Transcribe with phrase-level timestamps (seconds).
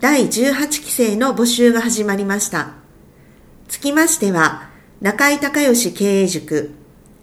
[0.00, 2.72] 第18期生の募集が始まりました。
[3.68, 4.68] つきましては、
[5.00, 6.72] 中井隆義経営塾、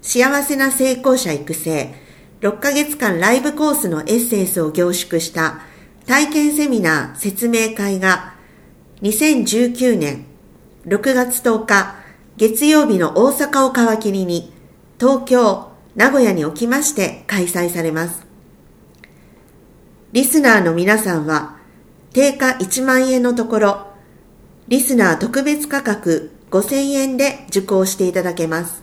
[0.00, 1.94] 幸せな成功者育成、
[2.40, 5.60] 6ヶ月間ライブコースのエッセンスを凝縮した
[6.06, 8.34] 体験セミナー説明会が
[9.02, 10.24] 2019年
[10.86, 11.94] 6月10日
[12.36, 14.52] 月曜日の大阪を皮切りに
[14.98, 18.26] 東京、名古屋におきまして開催されます。
[20.12, 21.61] リスナーの皆さんは
[22.12, 23.86] 定価1万円のところ、
[24.68, 28.82] リスナー特別価格5000円で受講していただけます。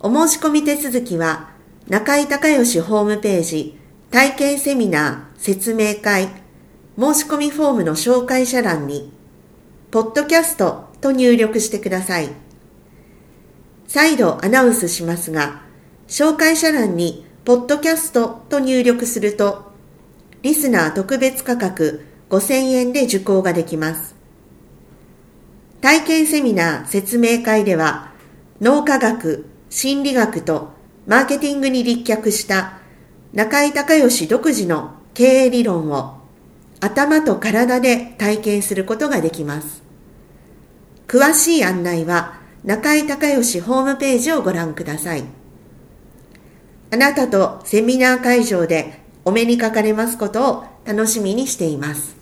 [0.00, 1.50] お申し込み手続きは、
[1.88, 3.78] 中井隆義ホームページ、
[4.10, 6.28] 体験セミナー、説明会、
[6.98, 9.12] 申し込みフォームの紹介者欄に、
[9.90, 12.30] ポッドキャストと入力してください。
[13.86, 15.62] 再度アナウンスしますが、
[16.06, 19.67] 紹介者欄に、ポッドキャストと入力すると、
[20.42, 24.14] リスナー特別価格5000円で受講ができます。
[25.80, 28.12] 体験セミナー説明会では、
[28.60, 30.70] 脳科学、心理学と
[31.06, 32.78] マーケティングに立脚した
[33.32, 36.18] 中井隆義独自の経営理論を
[36.80, 39.82] 頭と体で体験することができます。
[41.08, 45.24] 詳しい案内は中井隆義ホームページをご覧ください。
[46.90, 52.16] あなたとセミナー会場でお目にかかれますことを楽しみにしています。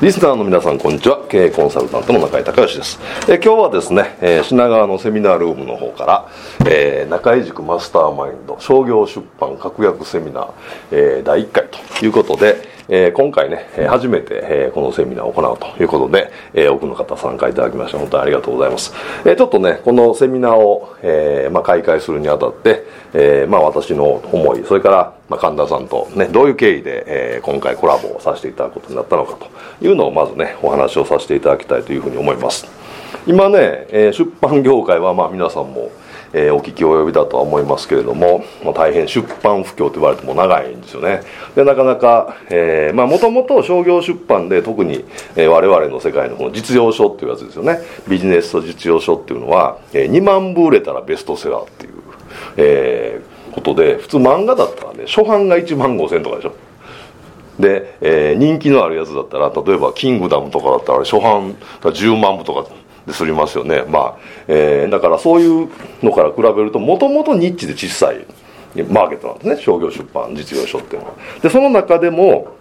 [0.00, 1.26] リスナーの皆さんこんにちは。
[1.28, 3.00] 経営コンサルタントの中井隆義です。
[3.28, 6.28] え今日はですね、えー、品川のセミナールームの方から、
[6.70, 10.52] えー、中井塾マスターマインド商業出版確約セミナー、
[10.92, 18.92] えー、第1回ということでえー、今回ね、初めて、えー、このセミナーを行うということで、えー、多くの方参加いただきまして本当にありがとうございます。
[19.24, 32.66] えー、ちょっとね、このセミナーを、えーまあ、開会するにあたって、えーまあ、私の思い、それから、まあ、神田さんとね、どういう経緯で、えー、今回コラボをさせていただくことになったのかというのをまずね、お話をさせていただきたいというふうに思います。
[33.26, 35.90] 今ね、えー、出版業界はまあ皆さんも
[36.38, 41.22] えー、お聞き及びだとは思いますけれども、まあ、大変出版不況と言われても長いんですよね。
[41.54, 42.36] でなかなか
[42.92, 47.78] もともと商業出版で特に、えー、我々の世界のこの実用書っていうやつですよね。
[48.06, 51.92] ビジネスと実用書っていうのは、えー、2万部売れたらベストセラーっていう、
[52.58, 56.54] えー、ことで普通漫画だったらね初版が1万5000とかでしょ。
[57.58, 62.66] で、えー、人気のあるやつだったら例えば「キングダム」とかだったら初版10万部とか
[63.06, 63.84] ですりますよね。
[63.88, 64.16] まあ、
[64.48, 65.68] えー、だからそういう
[66.02, 68.26] のから比べるともともとニッチで小さい
[68.90, 69.62] マーケットなんですね。
[69.62, 71.14] 商業出版実用書っていうのは。
[71.42, 72.56] でその中でも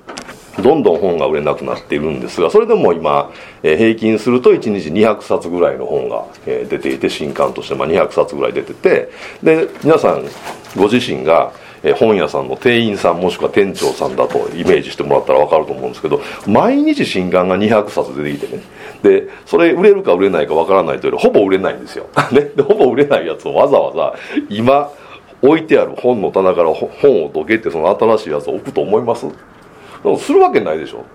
[0.62, 3.32] どんどん本が売れなくなっているんですがそれでも今、
[3.64, 9.10] えー、平均すると1日200冊ぐらいの本が、えー、出ていて新刊として、まあ、200冊ぐらい出てて
[9.44, 10.24] で皆さん
[10.78, 11.52] ご自身が
[11.86, 18.64] え本屋さんの店員さんもしくは店長さんだとイメージしてもらったら分かると思うんですけど毎日新刊が200冊出てきてね。
[19.04, 24.16] でそれ売れるか売れないか分からないというよりほぼ売れないんですよ、 ね、でほぼ売れないやつをわざわざ
[24.50, 24.90] 今
[25.44, 29.28] 置いてある本の棚から本をどけてその新しいやつを置くと思います。
[30.18, 31.06] するわけないでしょ。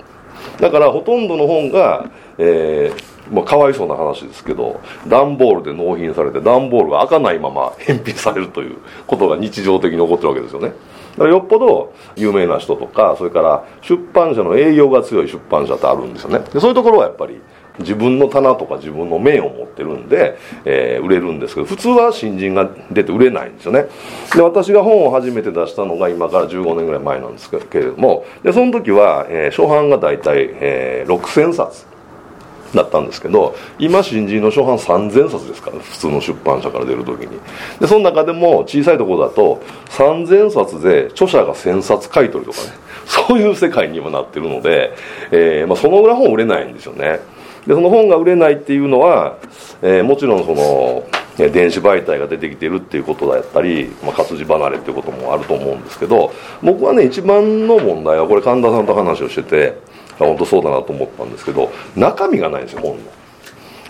[0.60, 10.72] だからほとんどの本が、えーまあ、かわいそうな話ですけど段ボールで納品されて段ボールが開かないまま返品されるということが日常的に起こってるわけですよね。
[11.12, 16.40] だからよっぽど有名な人とかそれから出版社の営業が強い出版社ってあるんですよね。
[16.52, 17.40] でそういうところはやっぱり
[17.78, 23.86] 自分の棚とか自分の面を持ってるんで、えー、売れるんですけど普通は新人が出て売れないんですよね。
[24.34, 31.89] で私が本を初めて出したのが今から15年ぐらい前なんですけれどもでその時は、えー、初版が大体、えー、6000冊。
[32.74, 37.40] だったんですけど今新人の初版3000冊ですから普通の出版社から出る時に。
[37.80, 42.72] でその中でも小さいところだと3000冊で著者が1000冊買い取りとかね
[43.06, 44.92] そういう世界に今なってるので、
[45.30, 47.20] えーまあ、そのぐらい本売れないんですよね。
[47.66, 49.36] でその本が売れないっていうのは、
[49.82, 51.04] えー、もちろんその
[51.36, 56.32] 電子媒体が出てきてるっていうことだったり、まあ、活字離れっていうこともあると思うんですけど
[56.62, 59.78] 僕はね一番の問題はこれ神田さんと話をしてて
[60.26, 63.02] 本当そうだなと思ったんですけど中身がないんですよ本の。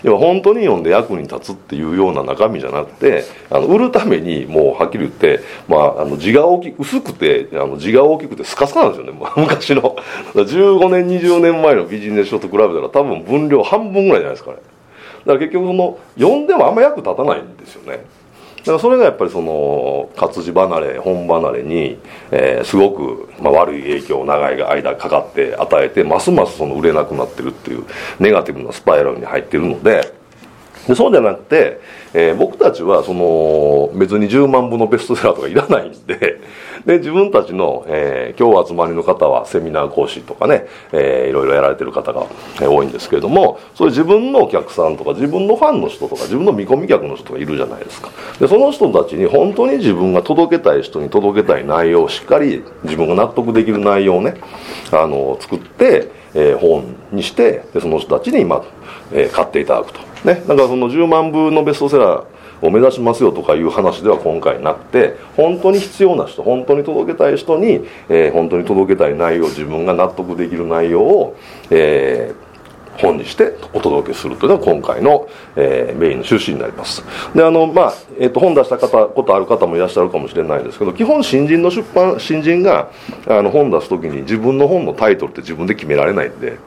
[0.03, 9.95] 要は本当に読んで役に立つっていうような中身じゃなくてあの売るためにもうはっきり言って、まあ、あの字が大き薄くてあの字が大きくてスカスカなんですよね昔の。
[10.33, 14.57] 15年20年前のビジネス書と比べたら多分分量半分ぐらいじゃないですかね
[15.25, 18.03] だから結局その読んでもあんま役立たないんですよね。
[18.61, 21.97] だからそれがやっぱりその活字離れ本離れに、
[22.31, 27.85] えー、すごく、まあ、悪い影響を長い間かかって与えてますますその売れなくなってるっていう
[28.19, 30.13] ネガティブなスパイラルに入ってるので
[30.87, 31.79] でそうじゃなくて、
[32.13, 36.39] えー、僕たちはその別に10万部のベストセラーとかいらないんで
[36.85, 42.25] で自分たちの、えー、今日集まりの方はセミナー講師とかね、えー、いろいろやられてる方が、
[42.59, 48.09] 多いんですけれどもそういう自分のお客さんとか自分のファンの人とか自分の見込み客の人がいるじゃないですか。
[48.39, 54.35] でその人たちに本当に自分が届けたい人に届けたい内容をしっかり自分が納得できる内容をね
[54.91, 58.63] あの作って、えー、本にしてでその人たちに今、
[59.13, 60.10] えー、買っていただくと。
[60.23, 71.37] ねだかその10万部のベストセラーを目指しますよとかいう話では今回なくて本当に必要な人本当に届けたい人に、えー、本当に届けたい内容自分が納得できる内容を、
[71.69, 72.51] えー
[73.01, 77.03] 本にしてお届けするというのが今回の、えー、メインの趣旨になります。
[77.33, 82.91] であの、まあえーと、本出した方ことある方もいらっしゃるかもしれないですけど基本新人の出版新人が
[83.27, 86.57] あの本出す時に自分の本のタイトルって自分で決められないんで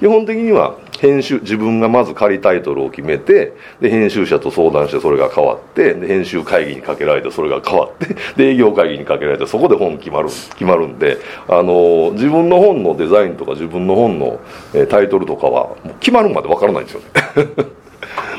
[0.00, 14.40] 基本的には編集自分がまず仮タイトルを決めてで編集者と相談してそれが変わってで編集会議にかけられてそれが変わって で営業会議にかけられてそこで本決まる決まるんであの自分の本のデザインとか自分の本の、
[14.72, 17.74] えタイトルとかは決まるまでわからないんですよね。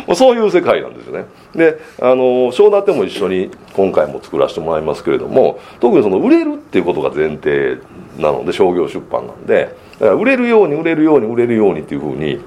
[0.16, 1.26] そういう世界なんですよね。
[1.56, 7.78] であの正立も一緒に今回も作らせてもらいますけれども特にその売れるっていうことが前提
[8.18, 12.40] なので商業出版なんでだから売れるように売れるように売れるようにっていうふうに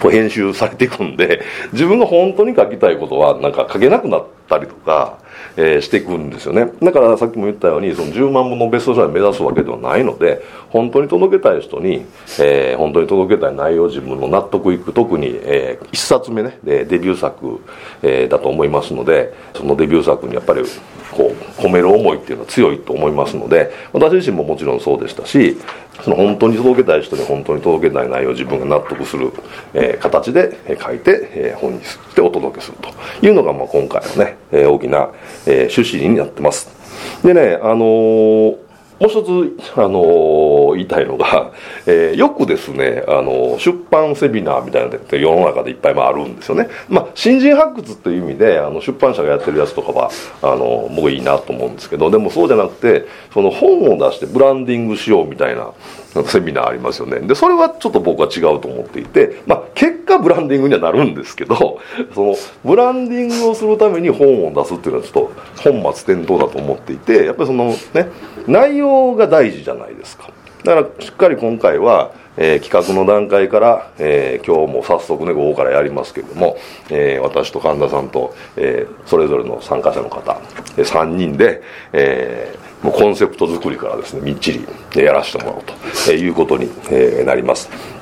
[0.00, 1.42] こう編集されていくんで
[1.72, 5.18] 自分が本当に書きたいことはなんか書けなくなったりとか、
[5.56, 6.72] えー、していくんですよね。
[6.82, 12.04] だからさっきも言ったようにその10万本のベストセラー目指すわけではないので本当に届けたい人に、
[12.40, 17.60] えー、本当に届けたい内容自分の納得いく特に、えー、1冊目ねデビュー作、
[18.02, 20.62] えー、だと思いますのでそのデビュー作にやっぱり
[21.60, 25.56] こう込める思いっていうのは強いと思いますので私自身ももちろんそうでしたし
[26.02, 29.32] その本当に届けたい人に本当に届けたい内容を自分が納得する、
[29.74, 32.90] えー、形で書いて、えー、本にしてお届けすると
[33.26, 35.10] いうのが、まあ、今回のね、えー、大きな、
[35.46, 36.70] えー、趣旨になってます。
[37.22, 38.70] でねあのー
[39.00, 39.94] もう一つ、あのー、
[40.72, 41.50] 言いたいのが、
[41.86, 46.68] えー、よくですね、あの、出版セミナーみたいなのって世の中でいっぱいあるんですよね。
[46.88, 50.10] まあ、新人発掘っていう意味で、あの、出版社がやってるやつとかは、
[50.42, 55.70] あの、僕いいなと思うんですけど、でもそうじゃなくて、その本を出してブランディングしようみたいな、
[56.26, 57.20] セミナーありますよね。
[57.20, 61.78] で、それはちょっと僕は違うと思っていて、まあ、結果ブランディングにはなるんですけど、
[62.14, 62.34] その、
[62.64, 65.32] ブランディングをするために本を出すっていうのはちょっと
[65.62, 68.08] 本末転倒だと思っていて、やっぱりそのね、
[68.46, 70.30] 内容が大事じゃないですか。
[70.64, 76.56] だからしっかり今回は、えー、企画の段階から、えー、今日も早速ね午後からやりますけれども、
[76.90, 80.32] えー、私と神田さんと、えそれぞれの参加者の方、
[80.76, 81.62] 3人で、
[81.92, 85.62] えもうコンセプト作りからですねみっちりやらせてもらおう
[86.06, 86.68] ということに
[87.24, 87.99] なります。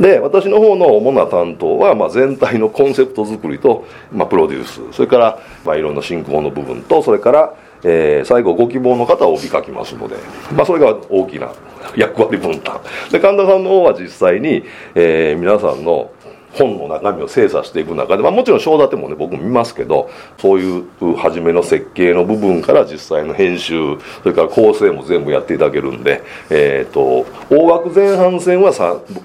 [0.00, 4.80] で私の方の主な担当は、まあ、全体のコンセプト作りと、まあ、プロデュース。
[4.92, 7.54] それから、まあ、いろんな進行の部分とそれから、
[7.84, 10.16] えー、最後ご希望の方を帯書きますので、
[10.54, 11.52] まあ、それが大きな
[11.96, 12.80] 役割分担。
[13.10, 14.64] で神田さんの方は実際に、
[14.94, 16.10] えー、皆さんの
[16.52, 28.72] 本の中身を精査していく中で、まあ、もちろん章立てもね僕も見ますけどそういう初めの設計の部分から実際の編集それから構成も全部やっていただけるんで、えーと、大枠前半戦は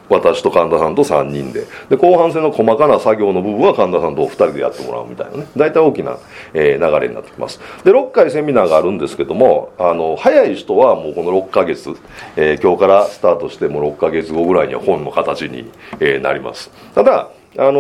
[0.10, 6.18] 私と神田さんと3人でで後半戦の細かな作業の部分は神田さんとお二人でやってもらうみたいなね大体大きな、
[6.54, 7.60] えー、流れになってきます。
[7.84, 11.96] で6回セミナーがあるんですけどもあの早い人はもうこの6ヶ月、
[12.36, 16.70] えー、今日からスタートしても6ヶ月後ぐらいには本の形に、えー、なります。
[16.94, 17.15] ただ
[17.58, 17.80] あの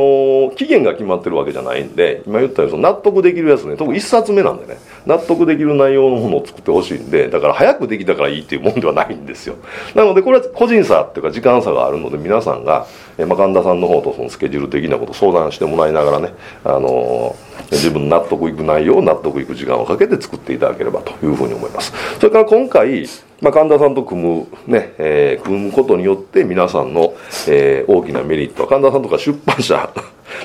[0.51, 4.77] ー、期限が決まってるわけじゃないんで今言ったように納得できるやつね特に1冊目なんでね。
[5.05, 9.55] 納得できる内容のものを作ってほしいんでだから早くできたからいいっていうもんではないんですよ。
[9.95, 16.33] なのでこれは個人差っていうか時間差があるので皆さんが、えまあ、神田さんの方とそのスケジュール的なことを相談してもらいながらね、
[16.63, 21.93] あのー自分納得いく内容を納得いく時間をかけて作っていただければというふうに思います。
[22.19, 23.07] それから今回
[23.41, 27.13] まあ、神田さんと組む、ね、えー、組むことによって皆さんの、
[27.49, 29.89] えー、大きなメリットは、神田さんとか出版社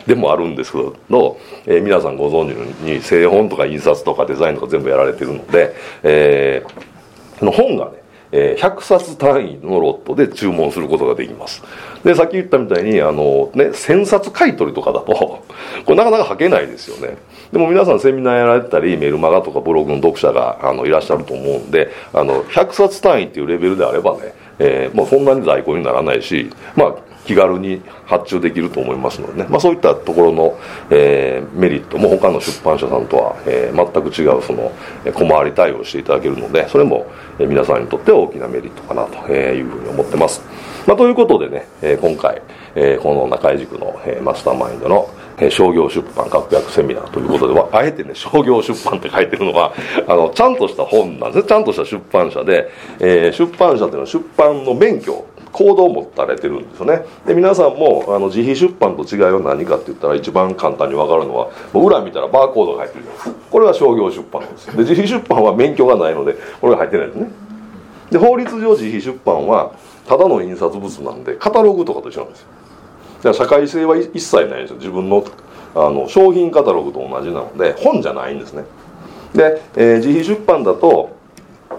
[0.07, 8.01] でもあるんですけど、えー、皆さんご存知のように、製本とか印刷とかデザインとか全部やられてるので、えー、の本がね、
[8.33, 11.63] えー、100冊単位のロットで注文することができます。
[12.05, 15.13] で、さっき言ったみたいに、あの、ね、1000冊買い取りとかだと、
[15.85, 17.17] これなかなか書けないですよね。
[17.53, 26.95] でも皆さんセミナーやられたり、メルマガとかブログの読者があのいらっしゃると思うんで、あの、100冊単位っていうレベルであればね、えー、もうそんなに在庫にならないし、まあ、
[27.27, 30.59] 気軽に発注できると思いますのでね、まあ、そういったところの、
[30.91, 34.73] えー、メリットも他の出版社さんとは、えー、全く違うその
[35.13, 37.07] 小回り対応していただけるのでそれも、
[37.39, 40.43] 皆さんにとっては大きなメリットかなというふうに思ってます、
[40.87, 42.43] まあ、ということでね、え、今回、
[42.75, 45.09] え、この中井塾の、マスターマインドの
[45.49, 49.73] 商業出版確約セミナーということではあえてね商業出版って書いてるのは
[50.07, 51.49] あのちゃんとした本なんですね。
[51.49, 57.05] ちゃんとした出版社で、えー、出版社っていうのは出版の免許行動を持たれてるんですよね。
[57.27, 63.05] で皆さんもあの自費出版と違いは何かって言ったら一番簡単に分かるのはもう裏見たらバーコードが入ってる。
[63.05, 64.73] じゃないですかこれは商業出版なんですよ。
[64.75, 67.31] で自費出版は免許がないのでこれが入ってないですね。
[68.11, 69.73] で法律上自費出版は
[70.07, 72.47] ただの印刷物なんでカタログとかと一緒なんですよ。
[73.23, 74.77] だから社会性は一切ないんですよ。
[74.77, 75.25] 自分の
[75.73, 78.65] あの商品カタログと同じなので本じゃないんですね。
[79.35, 81.17] で、えー、自費出版だと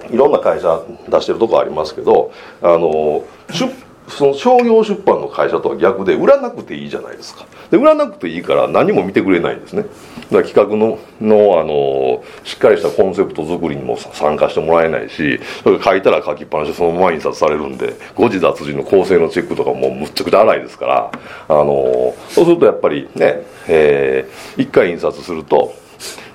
[0.09, 2.31] いろんな会社出してるとこありますけど
[2.61, 3.69] あの出
[4.11, 7.45] その商業出版の会社とは逆で売らなくていいじゃないですか。
[7.69, 9.83] で売らなくていいから何も見てくれないんですね。
[9.83, 21.11] だから企画ののあのしっかりしたコンセプト作りにも参加してもらえないしそれ書いたら書きっぱなしそのまま印刷されるんで誤字脱字の構成のチェックとかもむっちゃくちゃ荒いですから
[21.47, 25.73] あのそうするとやっぱりね、えー、1回印刷すると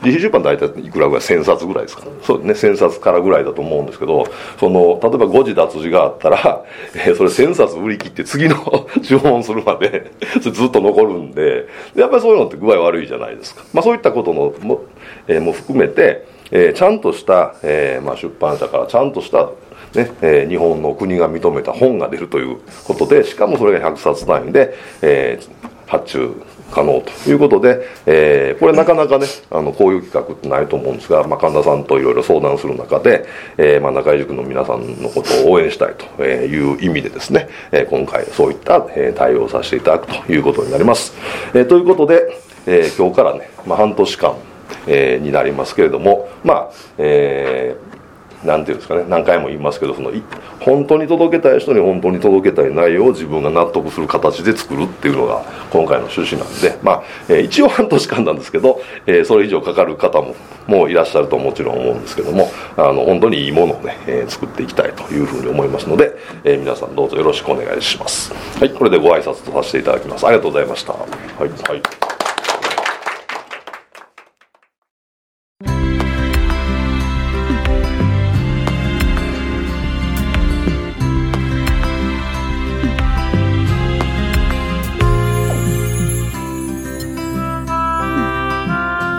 [0.05, 2.05] 自費出版大体いくらぐらい？1000冊ぐらいですか？
[2.23, 4.27] そうね1000冊からぐらいだと思うんですけど
[4.59, 8.57] その例えば誤字脱字があったら、 えー、それ1000冊売り切って次の
[9.03, 14.81] 注文するまで ずっと残るんでやっぱりそういうのって具合悪いじゃないですか、まあ、そういったことのも,、
[15.27, 19.51] えー、も含めて、えー、ちゃんとした、えーまあ、出版社からちゃんとした
[19.95, 26.33] ねえー、日本の国が認めた本が出るということでしかもそれが100冊単位で、えー、発注
[26.71, 38.81] 可能ということで、えー、これなかなかねあのこういう企画ってないと思うんですが、まあ、神田さんといろいろ相談する中で、えーまあ、中井塾の皆さんのことを応援したいという意味でですね、え、今回そういった、
[39.15, 41.15] 対応させていただくということになります、
[41.55, 44.37] え、ということで、え、今日からね、まあ、半年間、
[44.87, 50.11] えー、になりますけれどもまあえーなんていうんですかね何回も言いますけどその
[50.61, 60.35] 本当に届けたい人に本当に届けたい内容を自分が納得する形で作るっていうのが今回の趣旨なんでまあ、えー、一応半年間なんですけど、えー、それ以上かかる方も
[60.67, 68.33] もういらっしゃるともちろん思うんですけどもあの本当にいいものをね、えー、作っていきたいというふうに思いますので、えー、皆さんどうぞよろしくお願いします。
[68.59, 70.27] はいこれでご挨拶とさせていただきます。
[70.27, 70.93] ありがとうございました。
[70.93, 71.07] は
[71.41, 72.06] い、はい。